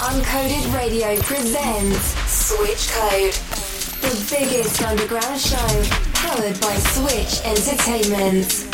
[0.00, 3.32] Uncoded Radio presents Switch Code,
[4.00, 8.68] the biggest underground show powered by Switch Entertainment.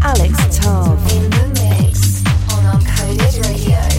[0.00, 0.96] Alex Tarv.
[1.14, 3.95] In the mix on Uncoded Radio.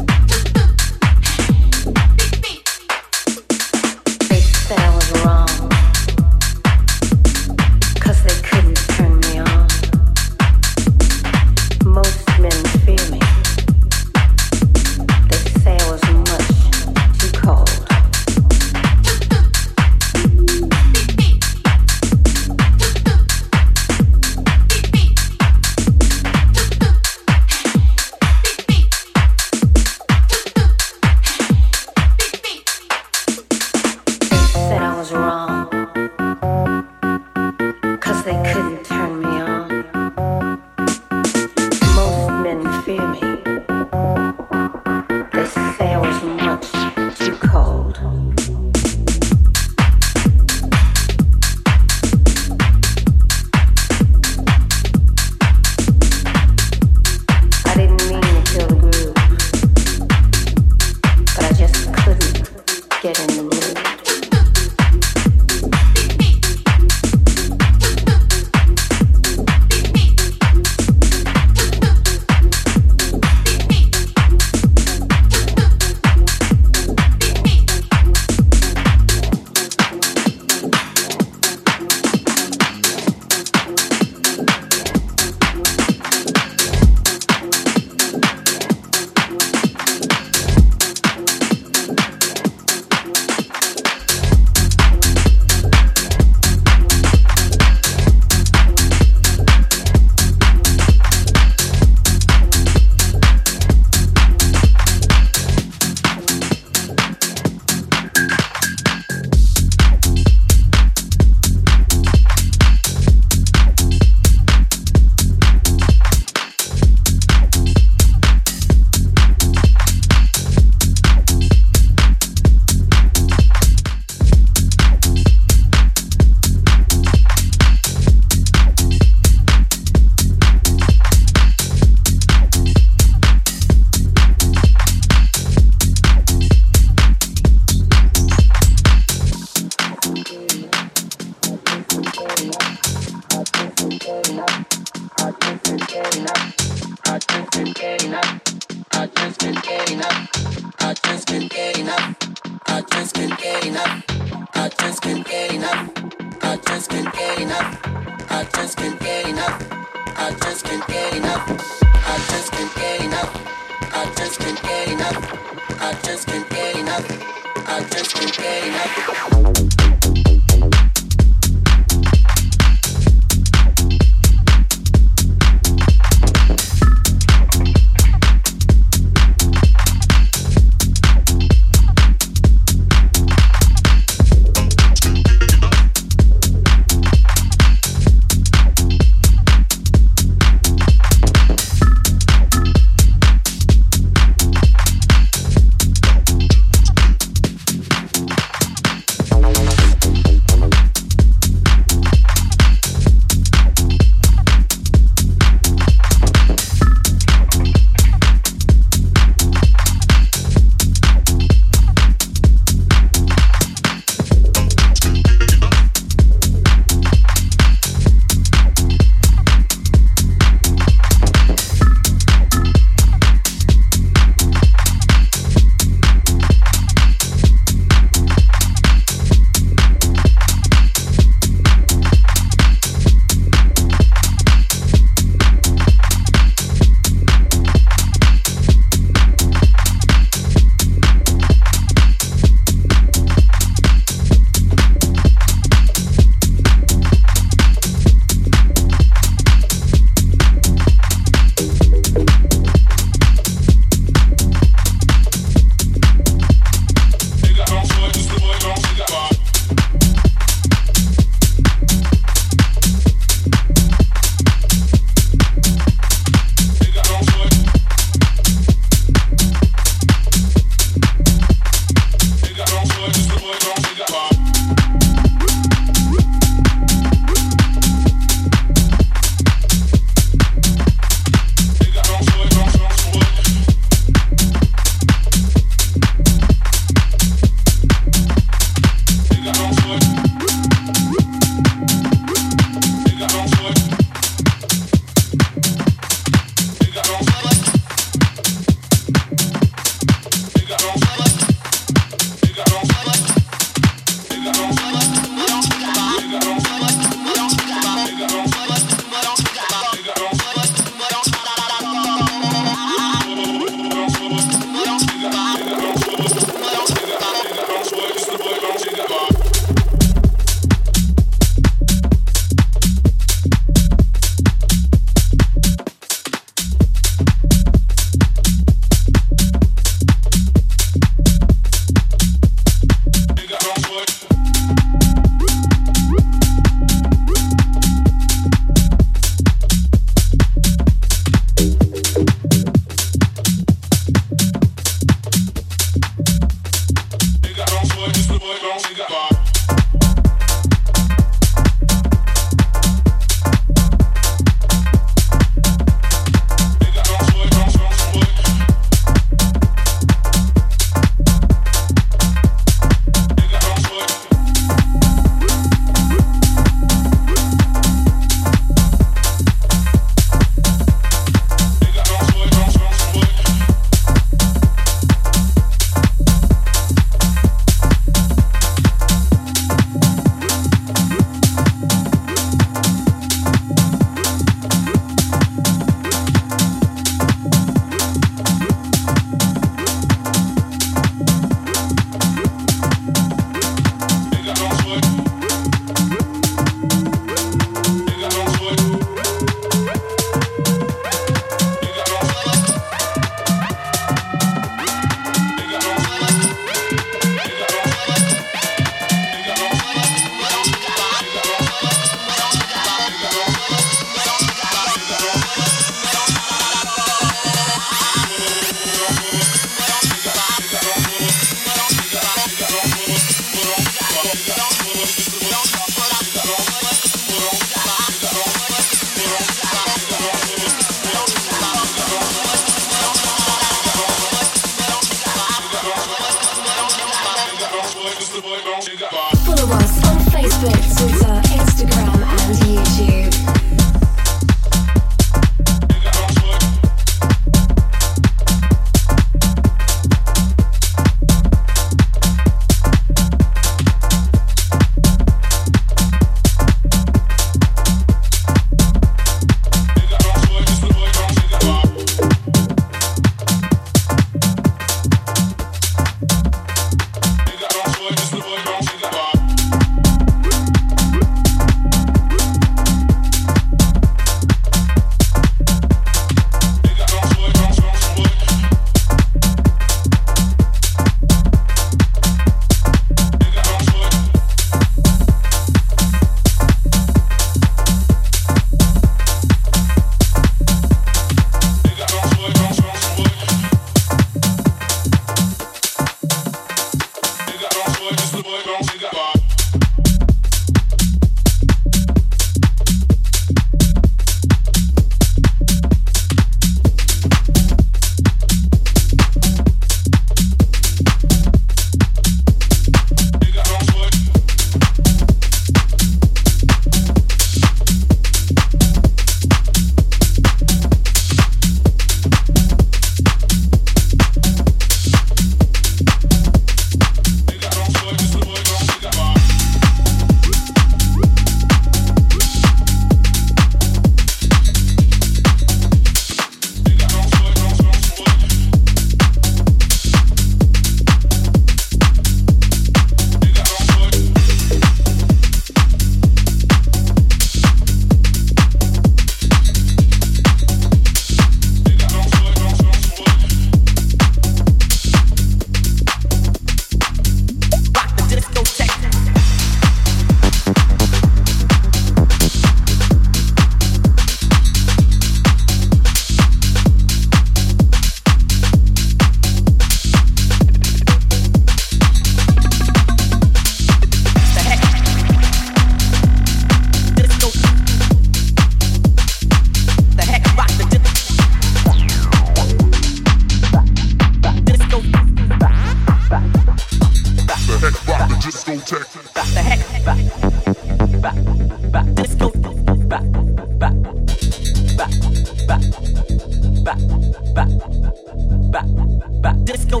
[599.42, 600.00] back disco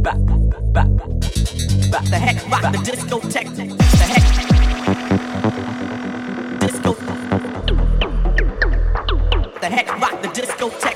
[0.00, 0.16] back
[0.72, 0.88] back
[1.90, 3.46] back the heck rock the disco tech.
[3.46, 3.64] The
[4.12, 4.24] heck.
[6.60, 6.92] Disco.
[9.60, 10.95] The heck rock the disco tech.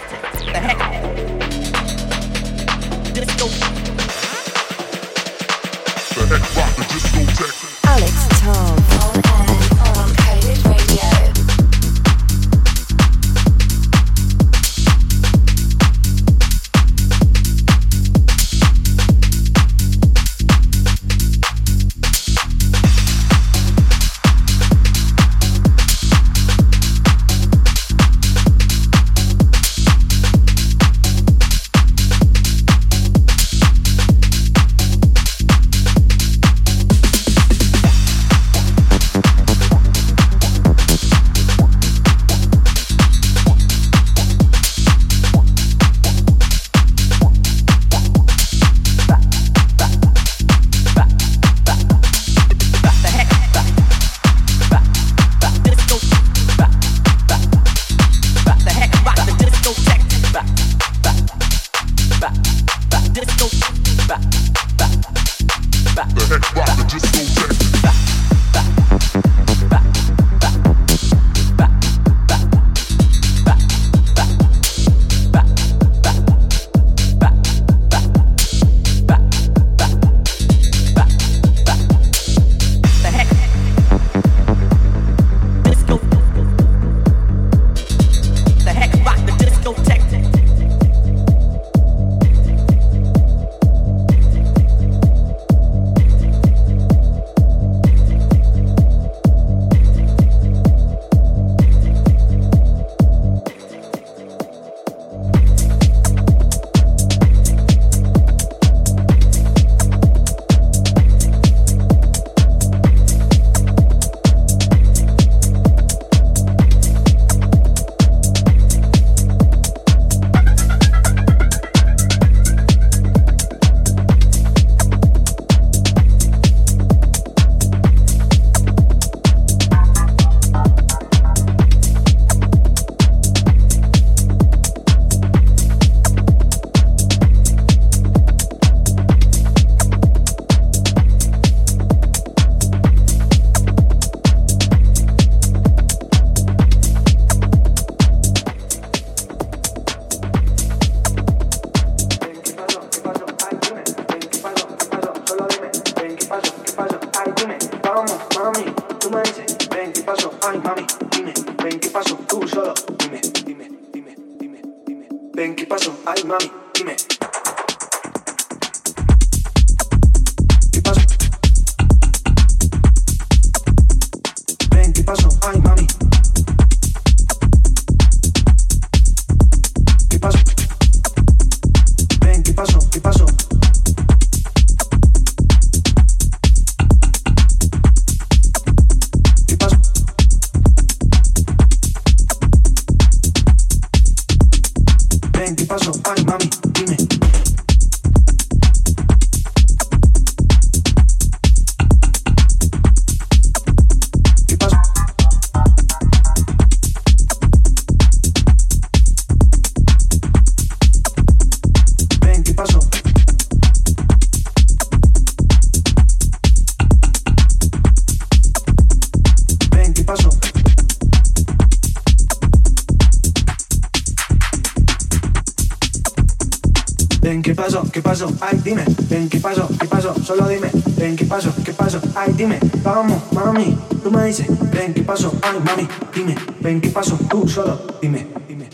[228.11, 228.33] Pasó?
[228.41, 229.69] Ay, dime, ven, ¿qué pasó?
[229.79, 230.15] ¿Qué pasó?
[230.23, 231.53] Solo dime, ven, ¿qué pasó?
[231.65, 232.01] ¿Qué pasó?
[232.15, 235.33] Ay, dime, vamos, mami, tú me dices, ven, ¿qué pasó?
[235.43, 237.19] Ay, mami, dime, ven, ¿qué pasó?
[237.29, 238.69] Tú solo, dime, dime.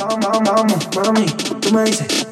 [0.00, 1.26] Vamos, vamos, mami,
[1.60, 2.29] tú me dices.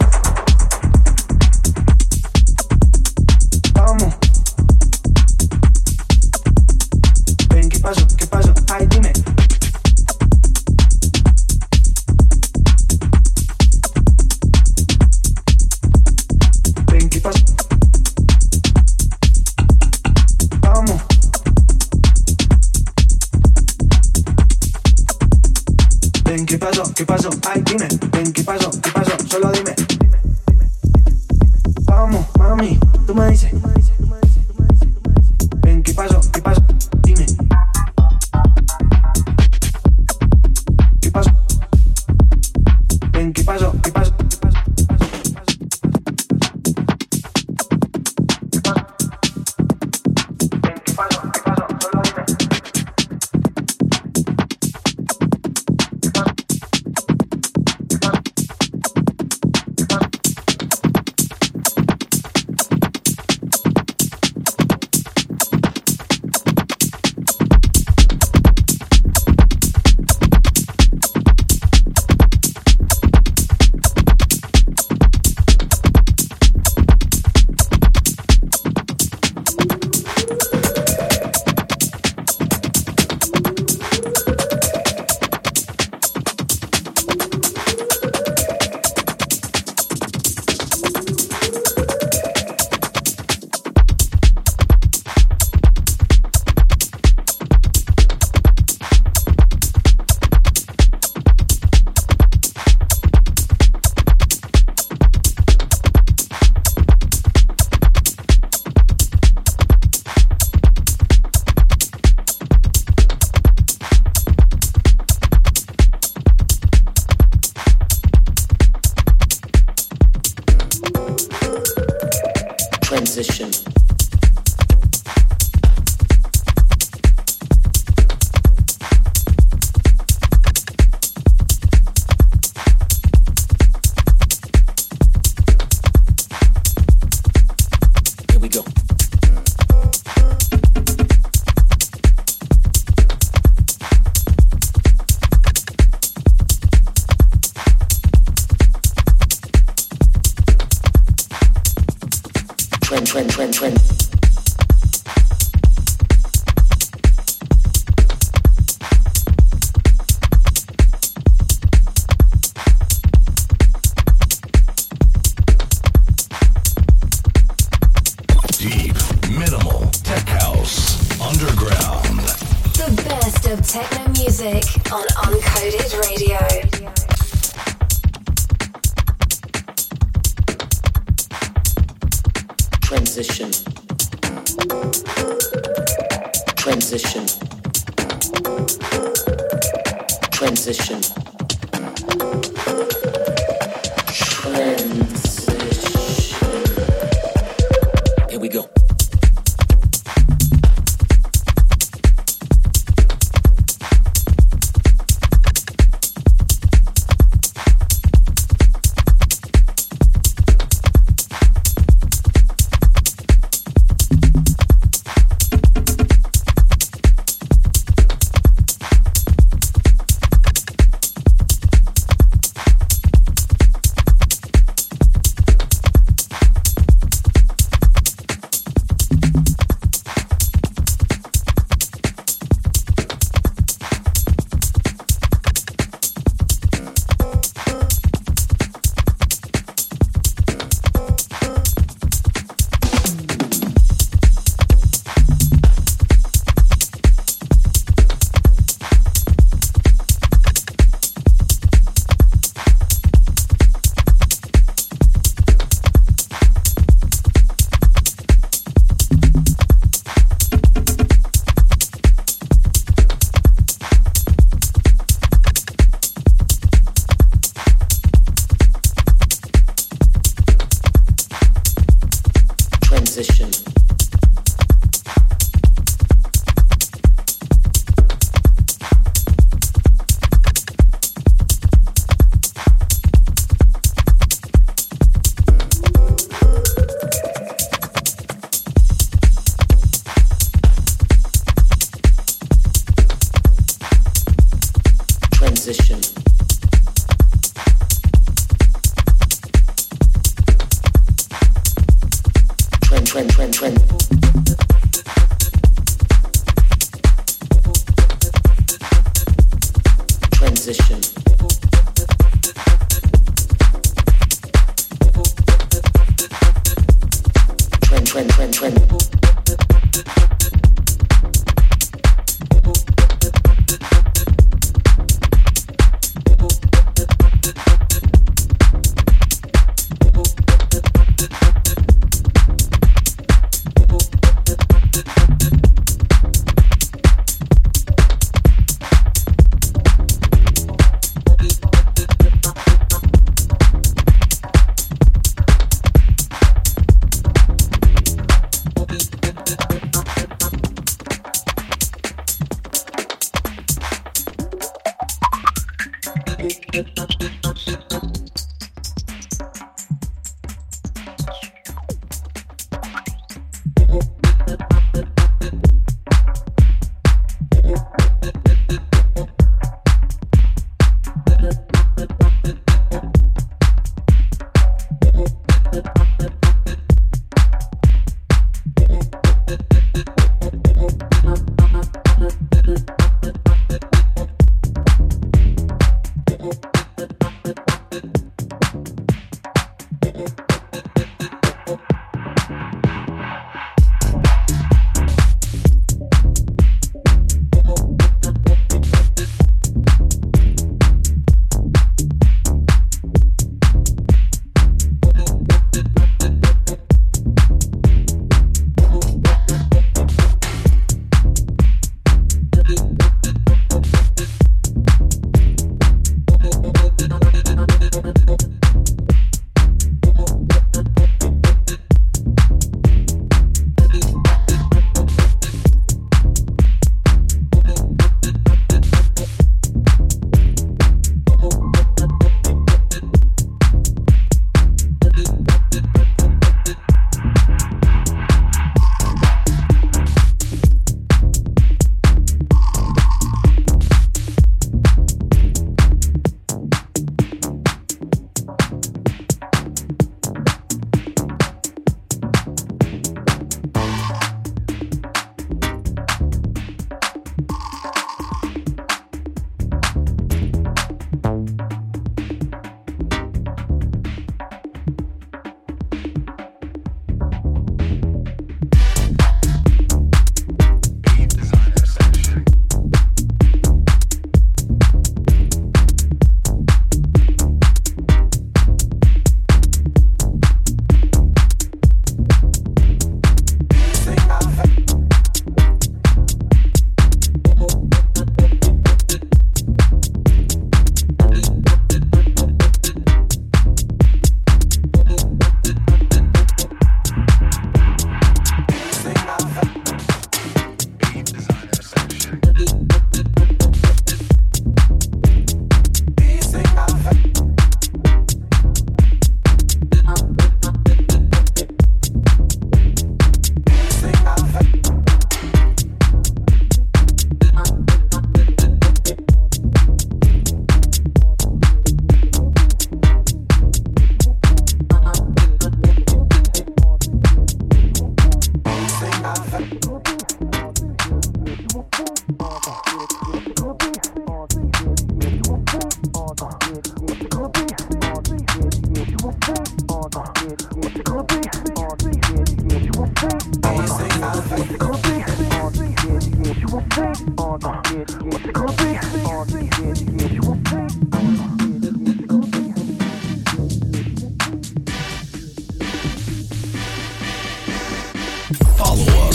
[27.19, 27.31] Pasó?
[27.49, 27.89] Ay, dime.
[28.13, 28.68] Ven, ¿qué pasó?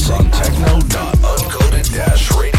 [0.05, 0.19] Follow
[1.99, 2.52] us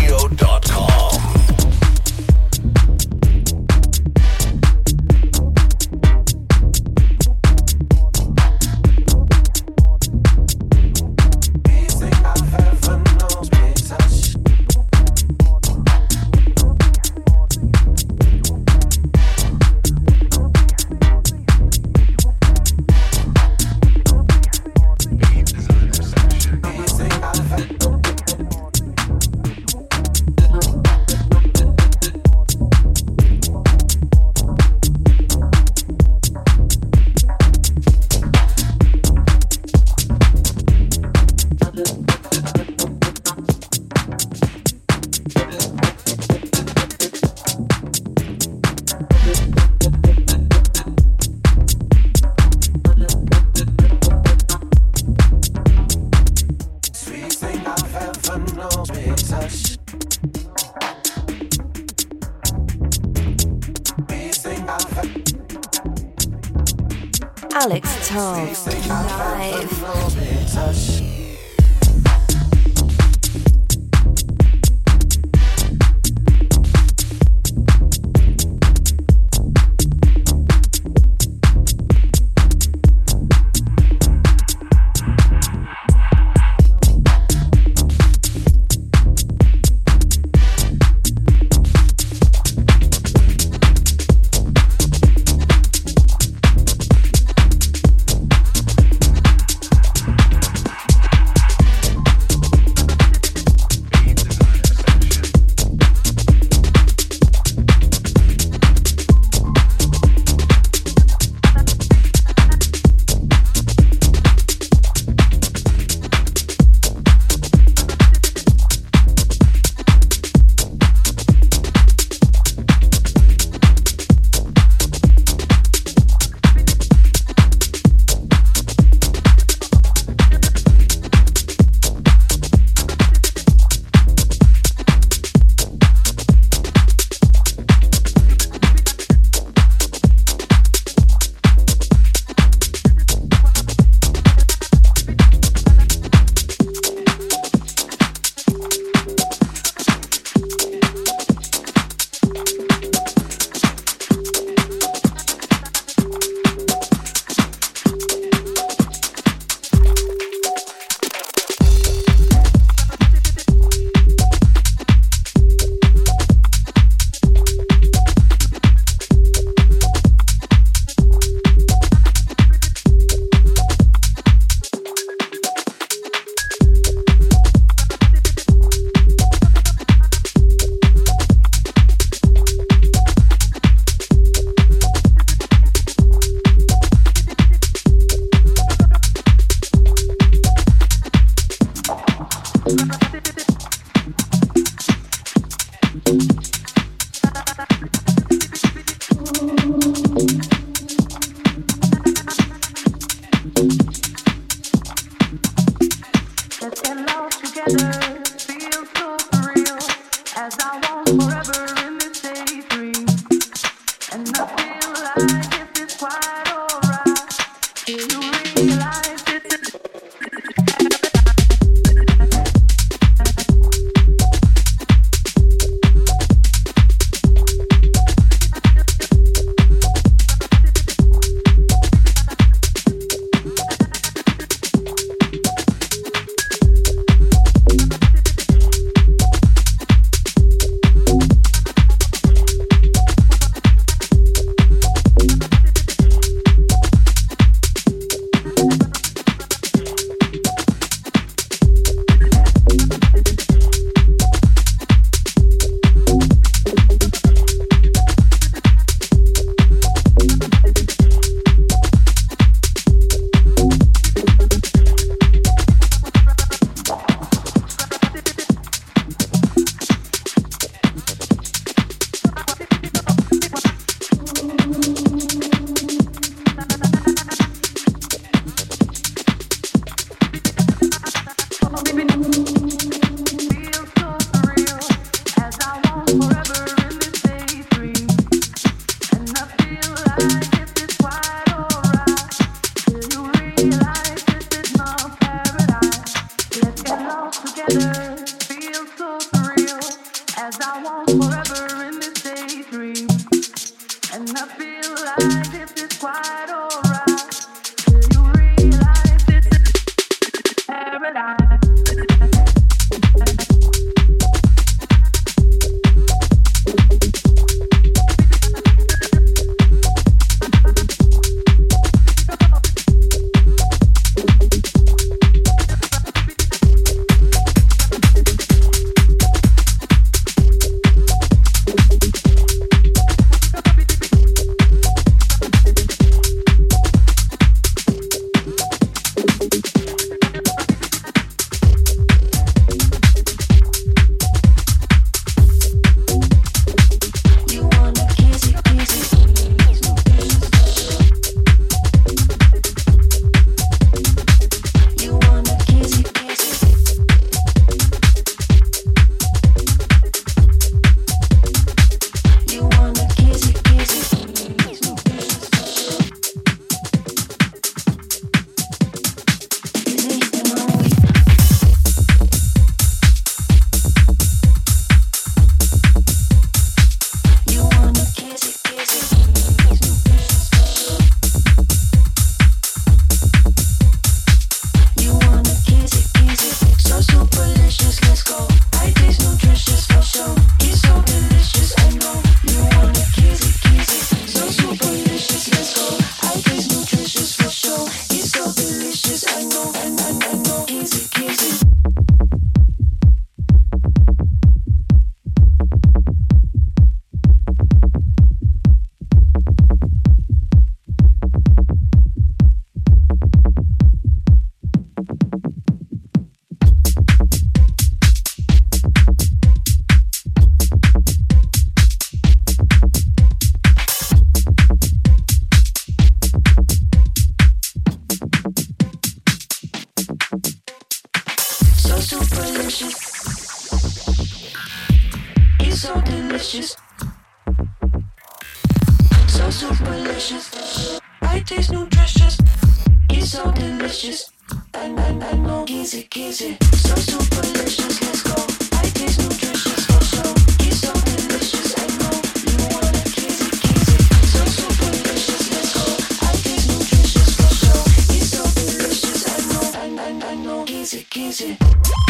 [461.14, 462.03] 15.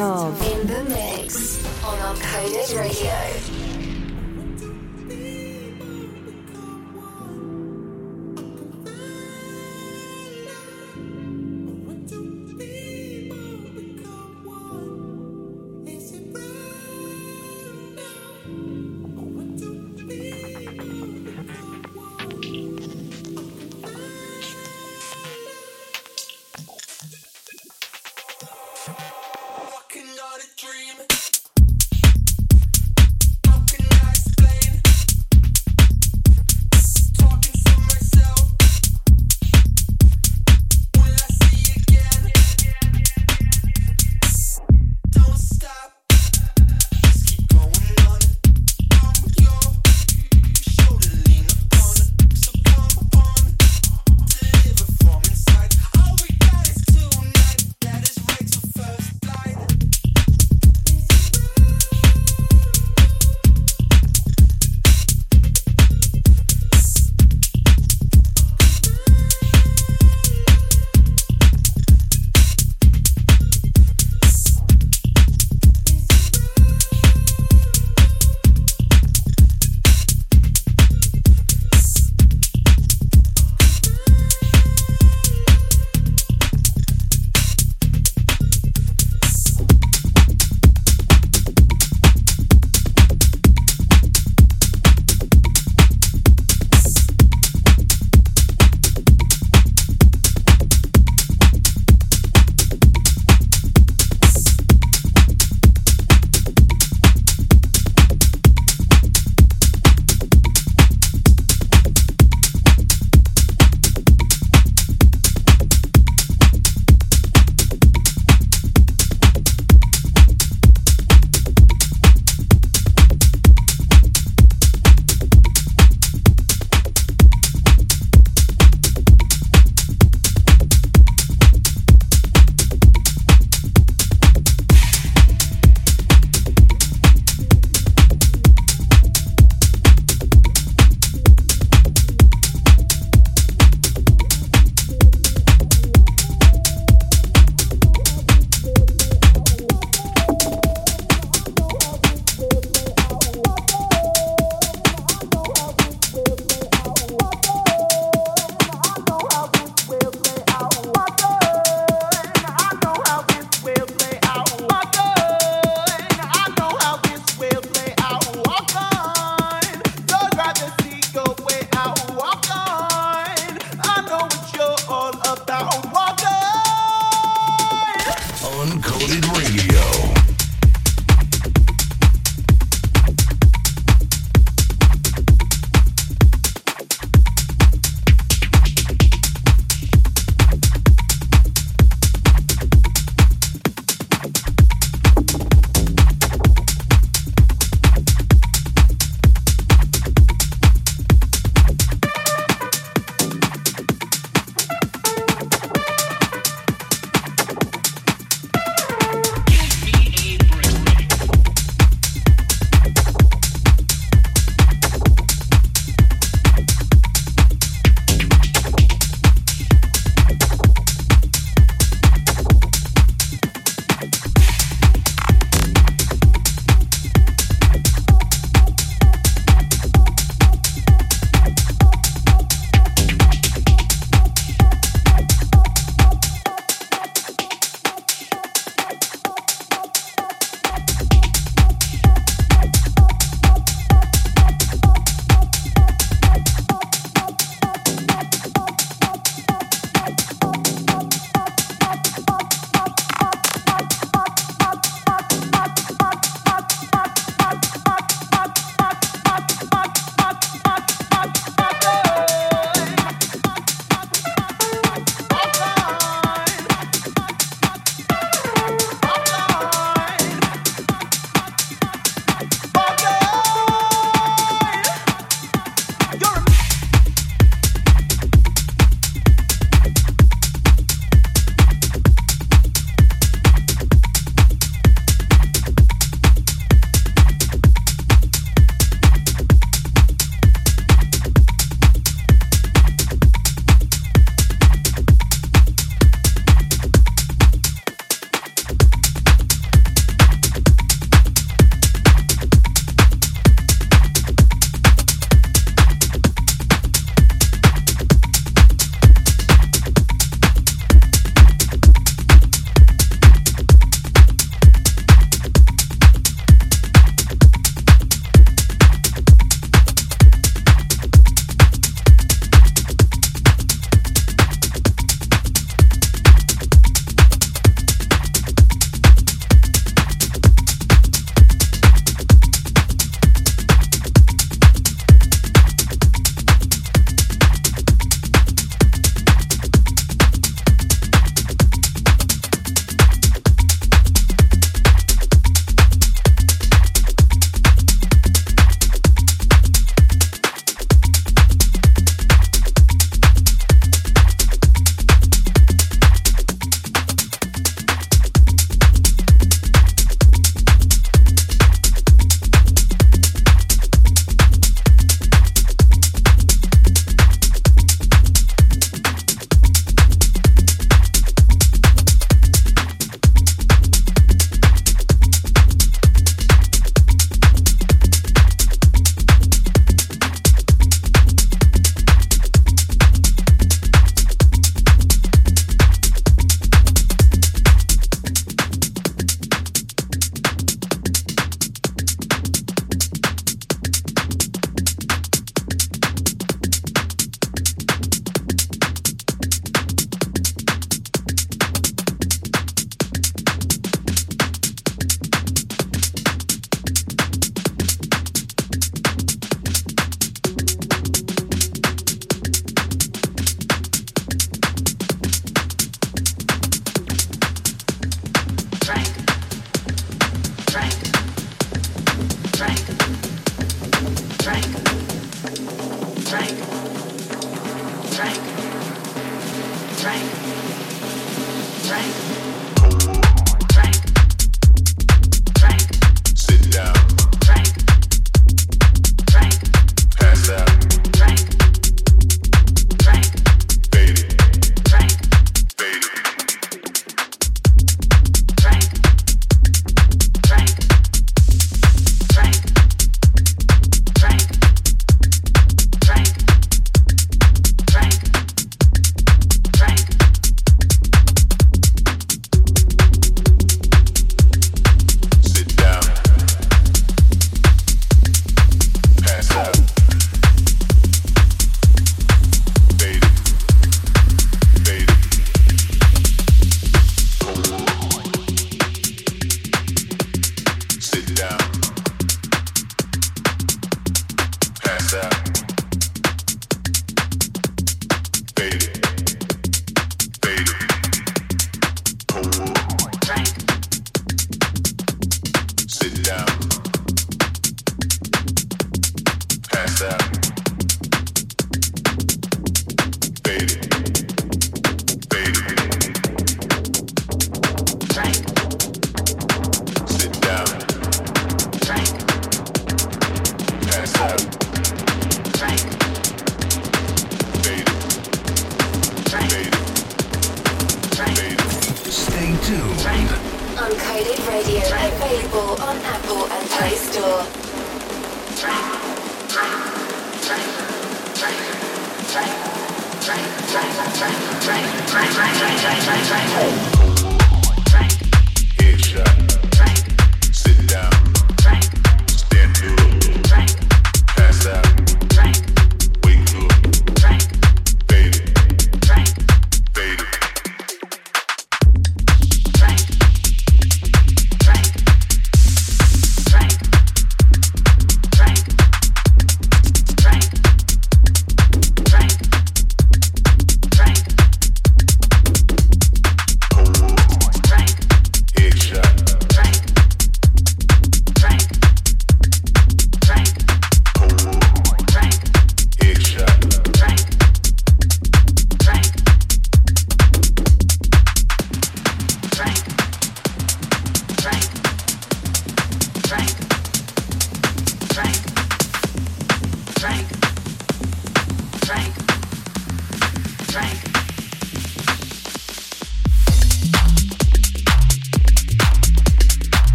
[0.00, 0.57] Alex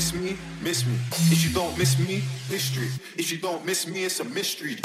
[0.00, 0.94] miss me, miss me.
[1.30, 2.88] If you don't miss me, mystery.
[3.18, 4.78] If you don't miss me, it's a mystery.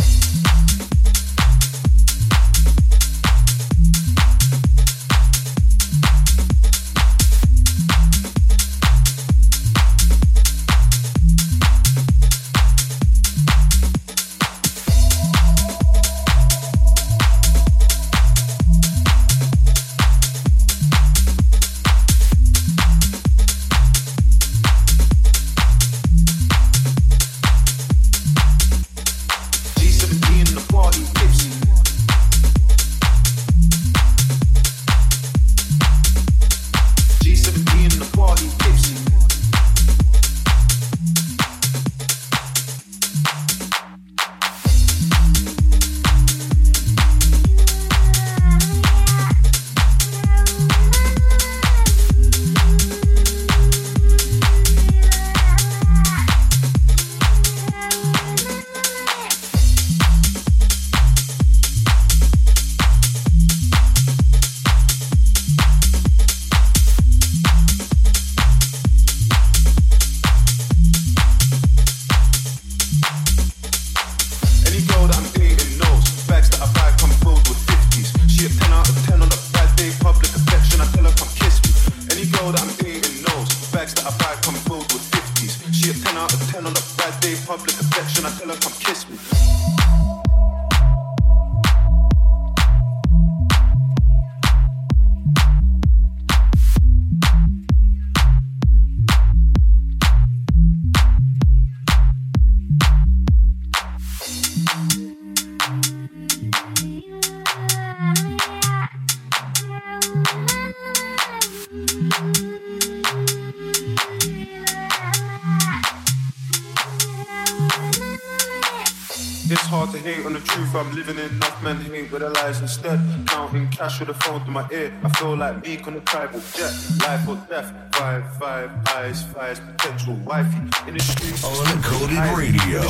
[124.55, 124.93] my ear.
[125.03, 126.73] I feel like me on a tribal jet.
[127.01, 131.43] Life or death, five, five, eyes, fires, potential wifey in the streets.
[131.43, 132.81] Uncoded radio.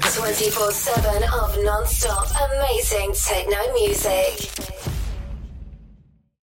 [0.00, 4.95] 24 7 of non stop amazing techno music.